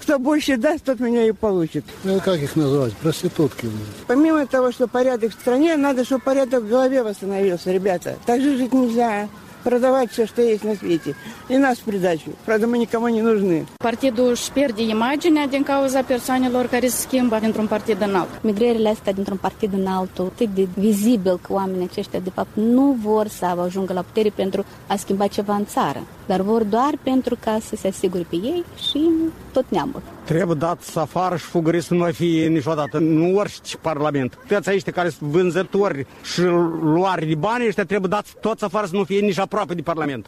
Кто 0.00 0.18
больше 0.18 0.56
даст, 0.56 0.84
тот 0.84 1.00
меня 1.00 1.26
и 1.26 1.32
получит. 1.32 1.84
Ну, 2.04 2.20
как 2.20 2.40
их 2.40 2.56
назвать? 2.56 2.92
Проститутки. 3.02 3.66
Помимо 4.06 4.46
того, 4.46 4.70
что 4.72 4.86
порядок 4.86 5.32
в 5.32 5.40
стране, 5.40 5.76
надо, 5.76 6.04
чтобы 6.04 6.22
порядок 6.22 6.62
в 6.62 6.68
голове 6.68 7.02
восстановился, 7.02 7.72
ребята. 7.72 8.16
Так 8.26 8.40
же 8.40 8.56
жить 8.56 8.72
нельзя 8.72 9.28
продавать 9.63 10.11
все, 10.11 10.25
что 10.25 10.41
есть 10.41 10.63
на 10.63 10.75
свете. 10.75 11.15
И 11.47 11.57
нас 11.57 11.77
в 11.79 11.83
придачу. 11.83 12.31
Правда, 12.45 12.67
мы 12.67 12.77
никому 12.77 13.07
не 13.07 13.21
нужны. 13.21 13.65
Partidul 13.77 14.29
își 14.29 14.51
pierde 14.51 14.81
imaginea 14.81 15.47
din 15.47 15.63
cauza 15.63 16.01
persoanelor 16.01 16.65
care 16.65 16.87
se 16.87 17.01
schimbă 17.01 17.37
dintr-un 17.39 17.67
partid 17.67 18.01
în 18.01 18.15
altul. 18.15 18.39
Migrările 18.41 18.89
astea 18.89 19.13
dintr-un 19.13 19.37
partid 19.37 19.73
în 19.73 19.87
altul, 19.87 20.25
atât 20.25 20.49
de 20.53 20.67
vizibil 20.73 21.39
că 21.41 21.53
oamenii 21.53 21.87
aceștia, 21.91 22.19
de 22.19 22.29
fapt, 22.29 22.49
nu 22.53 22.97
vor 23.01 23.27
să 23.27 23.45
ajungă 23.45 23.93
la 23.93 24.01
putere 24.01 24.29
pentru 24.29 24.65
a 24.87 24.95
schimba 24.95 25.27
ceva 25.27 25.55
în 25.55 25.65
țară, 25.65 26.01
dar 26.25 26.41
vor 26.41 26.63
doar 26.63 26.93
pentru 27.03 27.37
ca 27.39 27.57
să 27.61 27.75
se 27.75 27.87
asigure 27.87 28.25
pe 28.29 28.35
ei 28.35 28.63
și 28.89 29.09
tot 29.51 29.65
neamul. 29.69 30.01
Trebuie 30.24 30.56
dat 30.58 30.80
să 30.82 31.00
afară 31.00 31.36
și 31.36 31.44
fugării 31.44 31.82
să 31.82 31.94
nu 31.94 32.00
mai 32.00 32.12
fie 32.12 32.46
niciodată, 32.48 32.98
nu 32.98 33.36
orice 33.36 33.76
parlament. 33.76 34.38
Toți 34.48 34.68
aici 34.68 34.82
care 34.90 35.08
sunt 35.08 35.30
vânzători 35.30 36.06
și 36.34 36.40
luari 36.82 37.26
de 37.26 37.34
bani, 37.34 37.66
ăștia 37.66 37.84
trebuie 37.84 38.08
dat 38.10 38.26
toți 38.40 38.64
afară 38.64 38.86
să 38.86 38.94
nu 38.96 39.04
fie 39.04 39.20
nici 39.20 39.38
aproape 39.38 39.74
de 39.74 39.82
parlament. 39.82 40.26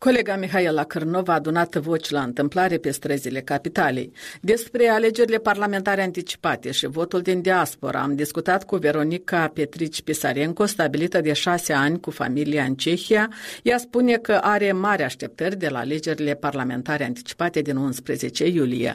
Colega 0.00 0.36
Mihaela 0.36 0.84
Cârnova 0.84 1.32
a 1.32 1.36
adunat 1.36 1.74
voci 1.74 2.10
la 2.10 2.20
întâmplare 2.20 2.76
pe 2.76 2.90
străzile 2.90 3.40
capitalei. 3.40 4.12
Despre 4.40 4.88
alegerile 4.88 5.38
parlamentare 5.38 6.02
anticipate 6.02 6.70
și 6.70 6.86
votul 6.86 7.20
din 7.20 7.40
diaspora 7.42 8.00
am 8.00 8.14
discutat 8.14 8.64
cu 8.64 8.76
Veronica 8.76 9.50
Petrici 9.54 10.02
Pisarenco, 10.02 10.64
stabilită 10.64 11.20
de 11.20 11.32
șase 11.32 11.72
ani 11.72 12.00
cu 12.00 12.10
familia 12.10 12.62
în 12.62 12.74
Cehia. 12.74 13.28
Ea 13.62 13.76
spune 13.76 14.14
că 14.16 14.38
are 14.42 14.72
mari 14.72 15.02
așteptări 15.02 15.56
de 15.56 15.68
la 15.68 15.78
alegerile 15.78 16.34
parlamentare 16.34 17.04
anticipate 17.04 17.60
din 17.60 17.76
11 17.76 18.46
iulie. 18.46 18.92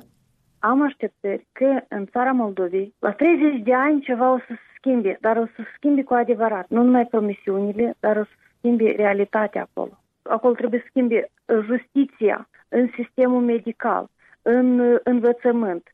Am 0.59 0.81
așteptări 0.81 1.47
că 1.51 1.69
în 1.87 2.05
țara 2.05 2.31
Moldovei, 2.31 2.93
la 2.99 3.11
30 3.11 3.63
de 3.63 3.73
ani 3.73 4.01
ceva 4.01 4.33
o 4.33 4.37
să 4.37 4.45
se 4.47 4.67
schimbe, 4.77 5.17
dar 5.21 5.37
o 5.37 5.45
să 5.45 5.53
se 5.55 5.73
schimbe 5.75 6.03
cu 6.03 6.13
adevărat. 6.13 6.65
Nu 6.69 6.83
numai 6.83 7.05
promisiunile, 7.05 7.95
dar 7.99 8.17
o 8.17 8.23
să 8.23 8.35
se 8.35 8.53
schimbe 8.57 8.93
realitatea 8.97 9.61
acolo 9.69 9.97
acolo 10.23 10.53
trebuie 10.53 10.79
să 10.79 10.85
schimbe 10.89 11.31
justiția 11.65 12.49
în 12.67 12.89
sistemul 12.95 13.41
medical, 13.41 14.09
în 14.41 14.99
învățământ. 15.03 15.87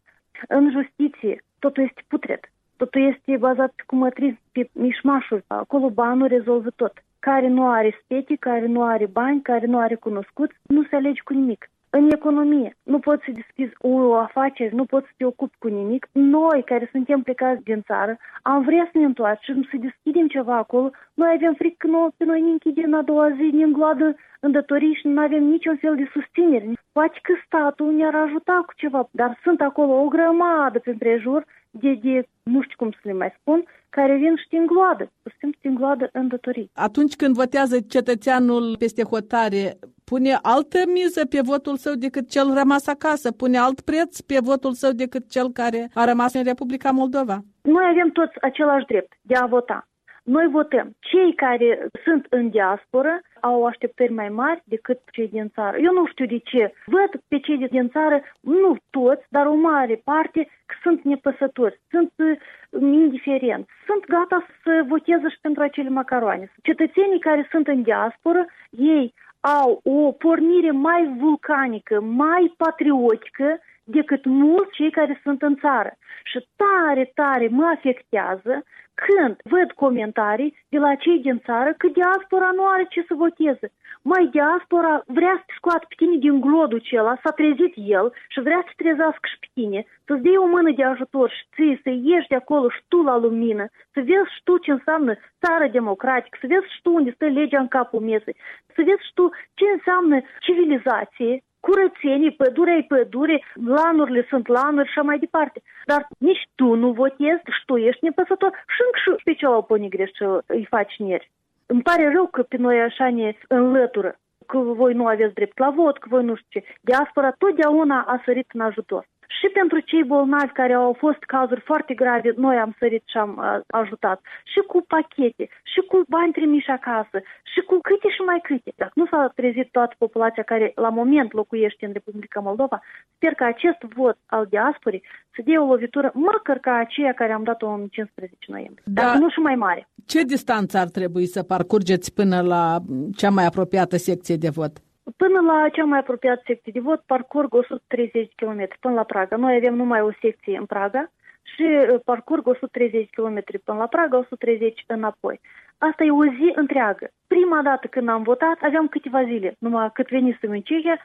În 0.47 0.71
justiție 0.71 1.43
totul 1.59 1.83
este 1.83 2.01
putred, 2.07 2.39
totul 2.77 3.01
este 3.01 3.37
bazat 3.37 3.71
pe 3.75 3.83
cumătrism, 3.85 4.39
pe 4.51 4.69
mișmașuri. 4.71 5.43
Acolo 5.47 5.89
banul 5.89 6.27
rezolvă 6.27 6.69
tot. 6.75 6.93
Care 7.19 7.47
nu 7.47 7.69
are 7.69 7.99
spete, 8.03 8.35
care 8.35 8.65
nu 8.65 8.83
are 8.83 9.05
bani, 9.05 9.41
care 9.41 9.65
nu 9.65 9.79
are 9.79 9.95
cunoscuți, 9.95 10.55
nu 10.61 10.83
se 10.83 10.95
alege 10.95 11.21
cu 11.23 11.33
nimic 11.33 11.69
în 11.89 12.11
economie. 12.11 12.75
Nu 12.83 12.99
poți 12.99 13.23
să 13.25 13.31
deschizi 13.31 13.73
o 13.79 14.15
afacere, 14.15 14.69
nu 14.73 14.85
poți 14.85 15.05
să 15.05 15.13
te 15.17 15.25
ocupi 15.25 15.57
cu 15.59 15.67
nimic. 15.67 16.07
Noi, 16.11 16.63
care 16.65 16.89
suntem 16.91 17.21
plecați 17.21 17.63
din 17.63 17.81
țară, 17.81 18.17
am 18.41 18.63
vrea 18.63 18.89
să 18.91 18.97
ne 18.97 19.05
întoarcem, 19.05 19.67
să 19.71 19.77
deschidem 19.77 20.27
ceva 20.27 20.55
acolo. 20.57 20.91
Noi 21.13 21.31
avem 21.35 21.53
frică 21.53 21.75
că 21.77 21.87
noi, 21.87 22.09
pe 22.17 22.25
noi 22.25 22.41
ne 22.41 22.49
închidem 22.49 22.93
a 22.93 23.01
doua 23.01 23.29
zi, 23.29 23.55
ne 23.55 23.63
îngloadă 23.63 24.15
îndătorii 24.39 24.93
și 24.93 25.07
nu 25.07 25.21
avem 25.21 25.43
niciun 25.43 25.77
fel 25.77 25.95
de 25.95 26.09
susținere. 26.13 26.71
Poate 26.91 27.19
că 27.21 27.33
statul 27.45 27.93
ne-ar 27.93 28.15
ajuta 28.15 28.63
cu 28.65 28.73
ceva, 28.75 29.09
dar 29.11 29.39
sunt 29.43 29.61
acolo 29.61 29.91
o 29.93 30.07
grămadă 30.07 30.79
pe 30.79 30.89
împrejur 30.89 31.45
de, 31.71 31.99
de, 32.03 32.27
nu 32.43 32.61
știu 32.61 32.75
cum 32.77 32.91
să 32.91 32.99
le 33.01 33.13
mai 33.13 33.33
spun, 33.39 33.63
care 33.89 34.15
vin 34.15 34.35
și 34.35 34.47
te 34.49 34.57
îngloadă, 34.57 35.11
pur 35.21 35.31
și 35.31 35.37
simplu 35.37 35.59
te 35.61 35.67
îngloadă 35.67 36.09
în 36.11 36.27
datorii. 36.27 36.69
Atunci 36.73 37.15
când 37.15 37.35
votează 37.35 37.79
cetățeanul 37.79 38.75
peste 38.77 39.03
hotare, 39.03 39.77
pune 40.09 40.33
altă 40.41 40.79
miză 40.97 41.21
pe 41.33 41.39
votul 41.51 41.75
său 41.75 41.93
decât 42.05 42.25
cel 42.29 42.47
rămas 42.61 42.87
acasă, 42.87 43.27
pune 43.31 43.57
alt 43.57 43.79
preț 43.81 44.19
pe 44.19 44.37
votul 44.49 44.73
său 44.81 44.91
decât 45.03 45.23
cel 45.35 45.47
care 45.59 45.81
a 45.93 46.03
rămas 46.11 46.33
în 46.33 46.43
Republica 46.43 46.91
Moldova. 46.91 47.37
Noi 47.61 47.85
avem 47.89 48.09
toți 48.09 48.35
același 48.41 48.85
drept 48.85 49.11
de 49.21 49.35
a 49.35 49.45
vota. 49.45 49.79
Noi 50.23 50.47
votăm. 50.51 50.87
Cei 50.99 51.33
care 51.35 51.87
sunt 52.03 52.25
în 52.29 52.49
diasporă 52.49 53.21
au 53.41 53.65
așteptări 53.65 54.13
mai 54.13 54.29
mari 54.29 54.61
decât 54.65 54.99
cei 55.11 55.27
din 55.27 55.49
țară. 55.55 55.77
Eu 55.77 55.93
nu 55.93 56.05
știu 56.07 56.25
de 56.25 56.37
ce. 56.37 56.73
Văd 56.85 57.11
pe 57.27 57.39
cei 57.39 57.67
din 57.67 57.89
țară, 57.89 58.21
nu 58.39 58.75
toți, 58.89 59.25
dar 59.29 59.45
o 59.45 59.53
mare 59.53 60.01
parte, 60.03 60.43
că 60.65 60.75
sunt 60.83 61.01
nepăsători, 61.01 61.79
sunt 61.89 62.11
uh, 62.17 62.37
indiferenți, 62.81 63.69
sunt 63.85 64.05
gata 64.05 64.45
să 64.63 64.83
voteze 64.87 65.29
și 65.29 65.39
pentru 65.41 65.63
acele 65.63 65.89
macaroane. 65.89 66.51
Cetățenii 66.63 67.19
care 67.19 67.47
sunt 67.51 67.67
în 67.67 67.81
diasporă, 67.81 68.45
ei 68.69 69.13
au 69.39 69.79
o 69.83 70.11
pornire 70.11 70.71
mai 70.71 71.15
vulcanică, 71.17 72.01
mai 72.01 72.53
patriotică 72.57 73.59
decât 73.83 74.25
mulți 74.25 74.71
cei 74.71 74.91
care 74.91 75.19
sunt 75.23 75.41
în 75.41 75.55
țară. 75.55 75.97
Și 76.23 76.47
tare, 76.55 77.11
tare 77.15 77.47
mă 77.47 77.65
afectează 77.75 78.63
când 79.05 79.35
văd 79.43 79.71
comentarii 79.71 80.55
de 80.69 80.77
la 80.77 80.95
cei 80.95 81.19
din 81.19 81.39
țară 81.45 81.73
că 81.77 81.87
diaspora 81.87 82.49
nu 82.55 82.63
are 82.65 82.85
ce 82.89 83.01
să 83.07 83.13
voteze. 83.13 83.67
Mai 84.01 84.23
diaspora 84.31 85.03
vrea 85.05 85.35
să 85.37 85.43
te 85.45 85.53
scoată 85.57 85.85
pe 85.87 85.95
tine 85.97 86.17
din 86.25 86.41
glodul 86.41 86.81
acela, 86.83 87.13
s-a 87.23 87.31
trezit 87.31 87.73
el 87.97 88.13
și 88.27 88.39
vrea 88.47 88.61
să 88.65 88.69
te 88.69 88.83
trezească 88.83 89.25
și 89.31 89.39
pe 89.39 89.49
tine, 89.53 89.79
să-ți 90.05 90.21
dea 90.21 90.41
o 90.41 90.47
mână 90.55 90.71
de 90.71 90.83
ajutor 90.83 91.29
și 91.37 91.43
ție 91.53 91.79
să 91.83 91.89
ieși 91.89 92.31
de 92.33 92.35
acolo 92.35 92.69
și 92.69 92.81
tu 92.87 92.97
la 93.09 93.15
lumină, 93.17 93.65
să 93.93 93.99
vezi 94.09 94.33
și 94.35 94.41
tu 94.43 94.57
ce 94.57 94.71
înseamnă 94.71 95.13
țară 95.43 95.67
democratică, 95.67 96.37
să 96.41 96.47
vezi 96.47 96.73
și 96.73 96.81
tu 96.81 96.89
unde 96.93 97.11
stă 97.11 97.25
legea 97.25 97.59
în 97.59 97.67
capul 97.67 98.01
mesei, 98.11 98.35
să 98.75 98.81
vezi 98.87 99.05
și 99.07 99.13
tu 99.13 99.25
ce 99.53 99.65
înseamnă 99.75 100.17
civilizație, 100.45 101.43
curățenii, 101.59 102.31
pădurea 102.31 102.75
e 102.75 102.85
pădure, 102.87 103.43
lanurile 103.65 104.25
sunt 104.29 104.47
lanuri 104.47 104.87
și 104.87 104.93
așa 104.95 105.07
mai 105.07 105.19
departe. 105.19 105.61
Dar 105.85 106.07
nici 106.17 106.49
tu 106.55 106.73
nu 106.73 106.91
votezi 106.91 107.43
și 107.55 107.65
tu 107.65 107.77
ești 107.77 108.03
nepăsător 108.03 108.51
și 108.73 108.81
încă 108.85 108.97
și 109.17 109.23
pe 109.23 109.33
celălalt 109.33 109.65
pune 109.65 109.87
greș 109.87 110.09
și 110.09 110.23
îi 110.45 110.65
faci 110.69 110.95
neri. 110.97 111.31
Îmi 111.65 111.81
pare 111.81 112.11
rău 112.13 112.27
că 112.27 112.41
pe 112.41 112.57
noi 112.57 112.79
așa 112.81 113.09
ne 113.09 113.33
înlătură, 113.47 114.19
că 114.45 114.57
voi 114.57 114.93
nu 114.93 115.05
aveți 115.05 115.33
drept 115.33 115.57
la 115.57 115.69
vot, 115.69 115.97
că 115.97 116.07
voi 116.09 116.23
nu 116.23 116.35
știu 116.35 116.59
ce. 116.59 116.67
Diaspora 116.81 117.31
totdeauna 117.31 118.01
a 118.01 118.21
sărit 118.25 118.49
în 118.53 118.59
ajutor 118.59 119.07
și 119.37 119.47
pentru 119.59 119.79
cei 119.79 120.03
bolnavi 120.03 120.57
care 120.59 120.73
au 120.73 120.93
fost 121.03 121.21
cazuri 121.35 121.61
foarte 121.69 121.93
grave, 121.93 122.33
noi 122.35 122.57
am 122.57 122.75
sărit 122.79 123.03
și 123.05 123.17
am 123.17 123.31
uh, 123.37 123.59
ajutat. 123.67 124.19
Și 124.51 124.59
cu 124.71 124.77
pachete, 124.87 125.45
și 125.71 125.79
cu 125.89 125.97
bani 126.07 126.31
trimiși 126.31 126.69
acasă, 126.69 127.17
și 127.51 127.59
cu 127.69 127.75
câte 127.87 128.09
și 128.15 128.21
mai 128.21 128.39
câte. 128.43 128.71
Dacă 128.75 128.91
nu 128.95 129.05
s-a 129.05 129.31
trezit 129.35 129.67
toată 129.71 129.93
populația 129.97 130.43
care 130.43 130.71
la 130.75 130.89
moment 130.89 131.33
locuiește 131.33 131.85
în 131.85 131.93
Republica 131.93 132.39
Moldova, 132.39 132.81
sper 133.15 133.33
că 133.33 133.43
acest 133.43 133.81
vot 133.95 134.17
al 134.25 134.45
diasporii 134.49 135.03
să 135.35 135.41
dea 135.45 135.63
o 135.63 135.65
lovitură 135.65 136.11
măcar 136.13 136.57
ca 136.57 136.73
aceea 136.75 137.13
care 137.13 137.31
am 137.31 137.43
dat-o 137.43 137.67
în 137.67 137.87
15 137.87 138.37
noiembrie. 138.47 138.83
Da. 138.85 139.01
Dacă 139.01 139.17
nu 139.17 139.29
și 139.29 139.39
mai 139.39 139.55
mare. 139.55 139.87
Ce 140.05 140.23
distanță 140.23 140.77
ar 140.77 140.87
trebui 140.87 141.25
să 141.25 141.43
parcurgeți 141.43 142.13
până 142.13 142.41
la 142.41 142.77
cea 143.15 143.29
mai 143.29 143.45
apropiată 143.45 143.97
secție 143.97 144.35
de 144.35 144.49
vot? 144.49 144.73
Până 145.17 145.39
la 145.39 145.69
cea 145.69 145.83
mai 145.83 145.99
apropiată 145.99 146.41
secție 146.45 146.71
de 146.71 146.79
vot 146.79 147.01
parcurg 147.05 147.53
130 147.53 148.31
km 148.35 148.67
până 148.79 148.93
la 148.93 149.03
Praga. 149.03 149.35
Noi 149.35 149.55
avem 149.55 149.75
numai 149.75 150.01
o 150.01 150.11
secție 150.21 150.57
în 150.57 150.65
Praga 150.65 151.11
și 151.41 151.61
uh, 151.61 151.99
parcurg 152.05 152.47
130 152.47 153.09
km 153.09 153.43
până 153.63 153.77
la 153.77 153.87
Praga, 153.87 154.17
130 154.17 154.83
înapoi. 154.87 155.39
Asta 155.77 156.03
e 156.03 156.11
o 156.11 156.23
zi 156.23 156.51
întreagă. 156.55 157.09
Prima 157.27 157.61
dată 157.61 157.87
când 157.87 158.09
am 158.09 158.23
votat, 158.23 158.57
aveam 158.61 158.87
câteva 158.87 159.23
zile, 159.23 159.55
numai 159.59 159.91
cât 159.93 160.09
venisem 160.09 160.51
în 160.51 160.61
Cehia 160.61 160.95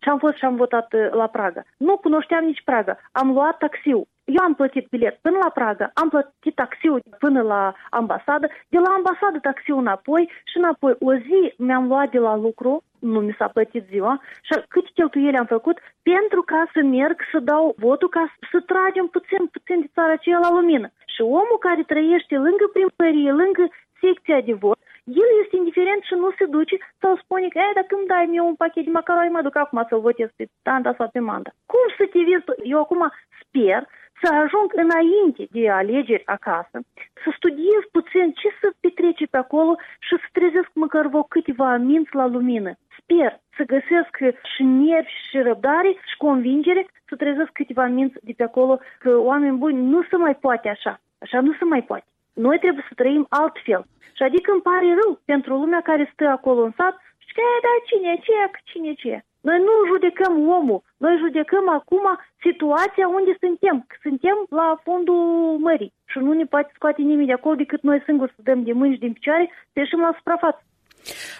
și 0.00 0.08
am 0.08 0.18
fost 0.18 0.36
și 0.36 0.44
am 0.44 0.56
votat 0.56 0.92
uh, 0.92 1.08
la 1.10 1.26
Praga. 1.26 1.62
Nu 1.76 1.96
cunoșteam 1.96 2.44
nici 2.44 2.62
Praga. 2.64 2.98
Am 3.12 3.32
luat 3.32 3.58
taxiul. 3.58 4.08
Eu 4.24 4.42
am 4.44 4.54
plătit 4.54 4.86
bilet 4.90 5.18
până 5.22 5.38
la 5.42 5.50
Praga, 5.50 5.90
am 5.94 6.08
plătit 6.08 6.54
taxiul 6.54 7.02
până 7.18 7.42
la 7.42 7.74
ambasadă, 7.90 8.46
de 8.68 8.78
la 8.78 8.90
ambasadă 8.90 9.38
taxiul 9.42 9.78
înapoi 9.78 10.30
și 10.44 10.56
înapoi 10.56 10.94
o 11.00 11.14
zi 11.14 11.54
mi-am 11.56 11.86
luat 11.86 12.10
de 12.10 12.18
la 12.18 12.36
lucru, 12.36 12.82
nu 12.98 13.20
mi 13.20 13.36
s-a 13.38 13.48
plătit 13.48 13.84
ziua, 13.88 14.20
și 14.42 14.52
câte 14.68 14.90
cheltuieli 14.94 15.36
am 15.36 15.46
făcut 15.46 15.78
pentru 16.02 16.42
ca 16.42 16.70
să 16.72 16.80
merg 16.82 17.16
să 17.32 17.38
dau 17.38 17.74
votul, 17.78 18.08
ca 18.08 18.34
să 18.50 18.60
tragem 18.60 19.06
puțin, 19.06 19.46
puțin 19.46 19.80
de 19.80 19.90
țara 19.94 20.12
aceea 20.12 20.38
la 20.38 20.50
lumină. 20.50 20.88
Și 21.14 21.20
omul 21.22 21.58
care 21.60 21.82
trăiește 21.82 22.36
lângă 22.36 22.66
primărie, 22.72 23.30
lângă 23.32 23.64
secția 24.00 24.40
de 24.40 24.52
vot, 24.52 24.78
el 25.04 25.28
este 25.42 25.56
indiferent 25.56 26.02
și 26.02 26.14
nu 26.14 26.30
se 26.38 26.44
duce 26.44 26.76
sau 27.00 27.16
spune 27.16 27.48
că, 27.48 27.60
dacă 27.74 27.92
îmi 27.96 28.06
dai 28.06 28.26
mie 28.30 28.40
un 28.40 28.54
pachet 28.54 28.84
de 28.84 28.90
macaroni, 28.90 29.34
mă 29.36 29.42
duc 29.42 29.56
acum 29.56 29.86
să 29.88 29.96
votez 29.96 30.28
pe 30.36 30.44
tanda 30.62 30.94
sau 30.98 31.08
pe 31.12 31.18
manda. 31.18 31.50
Cum 31.66 31.84
să 31.96 32.04
te 32.12 32.18
vezi? 32.28 32.44
Eu 32.72 32.78
acum 32.80 33.12
sper 33.40 33.80
să 34.20 34.28
ajung 34.34 34.68
înainte 34.84 35.42
de 35.50 35.70
alegeri 35.70 36.26
acasă, 36.26 36.76
să 37.22 37.28
studiez 37.36 37.82
puțin 37.92 38.32
ce 38.32 38.48
să 38.60 38.72
petrece 38.80 39.26
pe 39.26 39.36
acolo 39.36 39.76
și 39.98 40.14
să 40.22 40.26
trezesc 40.32 40.70
măcar 40.72 41.06
vă 41.06 41.24
câteva 41.28 41.76
minți 41.76 42.14
la 42.14 42.26
lumină. 42.26 42.72
Sper 42.98 43.40
să 43.56 43.62
găsesc 43.74 44.12
și 44.54 44.62
nervi 44.62 45.18
și 45.28 45.38
răbdare 45.38 45.90
și 46.10 46.16
convingere 46.16 46.86
să 47.08 47.16
trezesc 47.16 47.50
câteva 47.52 47.86
minți 47.86 48.18
de 48.22 48.32
pe 48.36 48.42
acolo 48.42 48.78
că 48.98 49.18
oameni 49.18 49.56
buni 49.56 49.82
nu 49.92 50.02
se 50.02 50.16
mai 50.16 50.34
poate 50.34 50.68
așa. 50.68 51.00
Așa 51.18 51.40
nu 51.40 51.52
se 51.52 51.64
mai 51.64 51.82
poate. 51.82 52.06
Noi 52.32 52.58
trebuie 52.58 52.84
să 52.88 52.94
trăim 52.94 53.26
altfel. 53.28 53.84
Și 54.16 54.22
adică 54.22 54.52
îmi 54.52 54.66
pare 54.70 54.98
rău 55.00 55.20
pentru 55.24 55.54
lumea 55.54 55.80
care 55.80 56.10
stă 56.12 56.26
acolo 56.26 56.60
în 56.62 56.72
sat 56.76 56.96
și 57.24 57.34
că, 57.34 57.42
da, 57.64 57.72
cine 57.88 58.08
e 58.12 58.24
ce, 58.26 58.58
cine 58.64 58.88
e 58.88 58.94
ce. 58.94 59.24
Noi 59.48 59.58
nu 59.68 59.74
judecăm 59.92 60.32
omul, 60.58 60.80
noi 61.04 61.14
judecăm 61.24 61.66
acum 61.78 62.04
situația 62.46 63.06
unde 63.18 63.32
suntem. 63.44 63.76
Suntem 64.06 64.36
la 64.60 64.68
fundul 64.84 65.22
mării 65.66 65.92
și 66.10 66.18
nu 66.18 66.32
ne 66.32 66.46
poate 66.52 66.70
scoate 66.74 67.02
nimeni 67.02 67.30
de 67.30 67.36
acolo 67.36 67.54
decât 67.62 67.80
noi 67.82 68.02
singuri 68.06 68.34
să 68.36 68.40
dăm 68.48 68.60
de 68.62 68.72
mâini 68.72 68.94
și 68.94 69.04
din 69.04 69.12
picioare 69.12 69.46
să 69.72 69.76
ieșim 69.78 70.00
la 70.06 70.12
suprafață. 70.16 70.62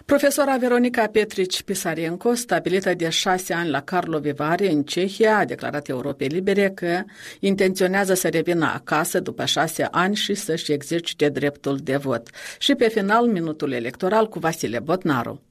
Profesora 0.05 0.57
Veronica 0.57 1.07
Petrici 1.07 1.63
Pisarenko, 1.63 2.35
stabilită 2.35 2.95
de 2.95 3.09
șase 3.09 3.55
ani 3.55 3.71
la 3.71 3.81
Karlovy 3.81 4.33
Vary, 4.33 4.67
în 4.67 4.83
Cehia, 4.83 5.37
a 5.39 5.45
declarat 5.45 5.89
Europei 5.89 6.29
Libere 6.29 6.71
că 6.71 7.03
intenționează 7.41 8.15
să 8.15 8.29
revină 8.29 8.71
acasă 8.75 9.21
după 9.21 9.45
șase 9.45 9.89
ani 9.91 10.15
și 10.15 10.35
să-și 10.35 10.73
exercite 10.73 11.29
dreptul 11.29 11.77
de 11.77 11.97
vot. 11.97 12.29
Și 12.59 12.75
pe 12.75 12.89
final, 12.89 13.27
minutul 13.27 13.73
electoral 13.73 14.29
cu 14.29 14.39
Vasile 14.39 14.79
Botnaru. 14.79 15.43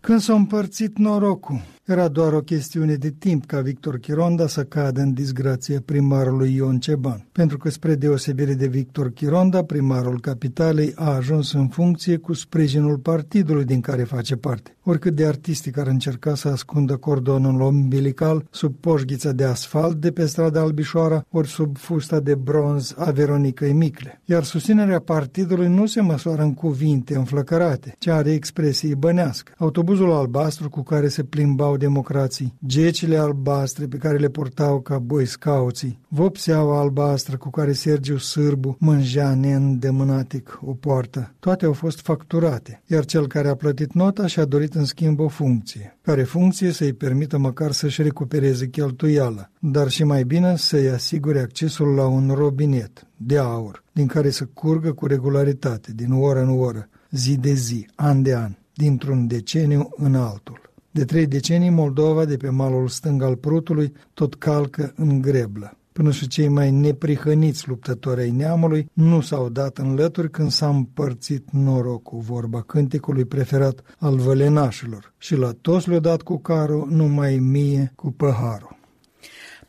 Când 0.00 0.20
s-a 0.20 0.32
împărțit 0.32 0.96
norocul, 0.96 1.60
era 1.84 2.08
doar 2.08 2.32
o 2.32 2.40
chestiune 2.40 2.94
de 2.94 3.10
timp 3.10 3.46
ca 3.46 3.60
Victor 3.60 3.98
Chironda 3.98 4.46
să 4.46 4.62
cadă 4.62 5.00
în 5.00 5.12
disgrație 5.12 5.80
primarului 5.80 6.54
Ion 6.54 6.78
Ceban, 6.78 7.26
pentru 7.32 7.56
că 7.56 7.70
spre 7.70 7.94
deosebire 7.94 8.54
de 8.54 8.66
Victor 8.66 9.12
Chironda, 9.12 9.64
primarul 9.64 10.20
capitalei 10.20 10.92
a 10.94 11.14
ajuns 11.14 11.52
în 11.52 11.68
funcție 11.68 12.16
cu 12.16 12.32
sprijinul 12.32 12.96
partidului 12.96 13.64
din 13.64 13.80
care 13.80 14.02
face 14.02 14.36
parte. 14.36 14.76
Oricât 14.84 15.14
de 15.14 15.26
artistic 15.26 15.78
ar 15.78 15.86
încerca 15.86 16.34
să 16.34 16.48
ascundă 16.48 16.96
cordonul 16.96 17.60
umbilical 17.60 18.46
sub 18.50 18.74
poșghița 18.80 19.32
de 19.32 19.44
asfalt 19.44 19.96
de 19.96 20.10
pe 20.10 20.26
strada 20.26 20.60
Albișoara, 20.60 21.26
ori 21.30 21.48
sub 21.48 21.76
fusta 21.76 22.20
de 22.20 22.34
bronz 22.34 22.94
a 22.96 23.10
Veronicăi 23.10 23.72
Micle. 23.72 24.20
Iar 24.24 24.44
susținerea 24.44 24.98
partidului 24.98 25.68
nu 25.68 25.86
se 25.86 26.00
măsoară 26.00 26.42
în 26.42 26.54
cuvinte 26.54 27.16
înflăcărate, 27.16 27.94
ci 27.98 28.06
are 28.06 28.32
expresii 28.32 28.94
bănească. 28.94 29.52
Autobuzul 29.56 30.12
albastru 30.12 30.68
cu 30.68 30.82
care 30.82 31.08
se 31.08 31.22
plimbau 31.22 31.71
erau 31.72 31.76
democrații, 31.76 32.54
gecile 32.66 33.16
albastre 33.16 33.86
pe 33.86 33.96
care 33.96 34.18
le 34.18 34.28
portau 34.28 34.80
ca 34.80 34.98
boi 34.98 35.26
scauții, 35.26 35.98
vopseaua 36.08 36.80
albastră 36.80 37.36
cu 37.36 37.50
care 37.50 37.72
Sergiu 37.72 38.16
Sârbu 38.16 38.76
mângea 38.78 39.34
neîndemânatic 39.34 40.58
o 40.64 40.72
poartă. 40.72 41.34
Toate 41.38 41.64
au 41.64 41.72
fost 41.72 42.00
facturate, 42.00 42.82
iar 42.86 43.04
cel 43.04 43.26
care 43.26 43.48
a 43.48 43.54
plătit 43.54 43.92
nota 43.92 44.26
și-a 44.26 44.44
dorit 44.44 44.74
în 44.74 44.84
schimb 44.84 45.20
o 45.20 45.28
funcție, 45.28 45.98
care 46.02 46.22
funcție 46.22 46.70
să-i 46.70 46.92
permită 46.92 47.38
măcar 47.38 47.72
să-și 47.72 48.02
recupereze 48.02 48.66
cheltuială, 48.66 49.50
dar 49.58 49.88
și 49.88 50.04
mai 50.04 50.24
bine 50.24 50.56
să-i 50.56 50.88
asigure 50.88 51.40
accesul 51.40 51.94
la 51.94 52.06
un 52.06 52.30
robinet 52.34 53.06
de 53.16 53.38
aur, 53.38 53.84
din 53.92 54.06
care 54.06 54.30
să 54.30 54.44
curgă 54.44 54.92
cu 54.92 55.06
regularitate, 55.06 55.92
din 55.94 56.12
oră 56.12 56.40
în 56.42 56.58
oră, 56.58 56.88
zi 57.10 57.36
de 57.36 57.52
zi, 57.52 57.86
an 57.94 58.22
de 58.22 58.34
an, 58.34 58.52
dintr-un 58.74 59.26
deceniu 59.26 59.88
în 59.96 60.14
altul. 60.14 60.71
De 60.94 61.04
trei 61.04 61.26
decenii, 61.26 61.70
Moldova, 61.70 62.24
de 62.24 62.36
pe 62.36 62.48
malul 62.48 62.88
stâng 62.88 63.22
al 63.22 63.36
Prutului, 63.36 63.92
tot 64.14 64.34
calcă 64.34 64.92
în 64.96 65.20
greblă. 65.20 65.76
Până 65.92 66.10
și 66.10 66.26
cei 66.26 66.48
mai 66.48 66.70
neprihăniți 66.70 67.68
luptători 67.68 68.20
ai 68.20 68.30
neamului 68.30 68.90
nu 68.92 69.20
s-au 69.20 69.48
dat 69.48 69.78
în 69.78 69.94
lături 69.94 70.30
când 70.30 70.50
s-a 70.50 70.68
împărțit 70.68 71.50
norocul, 71.50 72.20
vorba 72.20 72.60
cântecului 72.60 73.24
preferat 73.24 73.82
al 73.98 74.16
vălenașilor. 74.16 75.12
Și 75.18 75.36
la 75.36 75.50
toți 75.60 75.88
le-a 75.88 75.98
dat 75.98 76.22
cu 76.22 76.38
carul, 76.38 76.86
numai 76.90 77.36
mie 77.36 77.92
cu 77.96 78.10
păharul. 78.10 78.80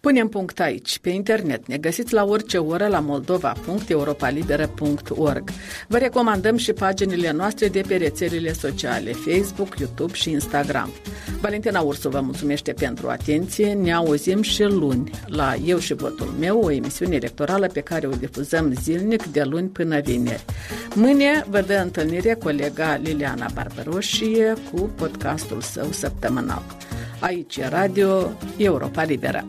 Punem 0.08 0.28
punct 0.28 0.60
aici. 0.60 1.00
Pe 1.00 1.10
internet 1.10 1.68
ne 1.68 1.78
găsiți 1.78 2.14
la 2.14 2.24
orice 2.24 2.58
oră 2.58 2.88
la 2.88 3.00
moldova.europalibera.org. 3.00 5.50
Vă 5.88 5.98
recomandăm 5.98 6.58
și 6.58 6.74
paginile 6.74 7.32
noastre 7.32 7.68
de 7.68 7.84
pe 7.88 7.96
rețelele 7.96 8.54
sociale 8.54 9.12
Facebook, 9.12 9.80
YouTube 9.80 10.14
și 10.14 10.30
Instagram. 10.30 10.90
Valentina 11.42 11.80
Ursu 11.80 12.10
vă 12.10 12.20
mulțumește 12.20 12.74
pentru 12.74 13.10
atenție. 13.10 13.74
Ne 13.74 13.94
auzim 13.94 14.42
și 14.42 14.64
luni 14.64 15.12
la 15.26 15.56
Eu 15.66 15.78
și 15.78 15.94
Votul 15.94 16.34
meu, 16.40 16.60
o 16.60 16.72
emisiune 16.72 17.16
electorală 17.16 17.68
pe 17.68 17.82
care 17.82 18.08
o 18.08 18.12
difuzăm 18.12 18.74
zilnic 18.82 19.24
de 19.24 19.44
luni 19.44 19.68
până 19.68 20.00
vineri. 20.00 20.46
Mâine 20.96 21.46
vă 21.50 21.62
dă 21.62 21.82
întâlnire 21.84 22.34
colega 22.34 22.96
Liliana 22.96 23.50
Barbaroșie 23.54 24.54
cu 24.72 24.90
podcastul 24.96 25.62
său 25.62 25.92
săptămânal. 25.92 26.64
Aici 27.20 27.58
e 27.58 27.68
Radio 27.68 28.32
Europa 28.58 29.04
Libera. 29.04 29.46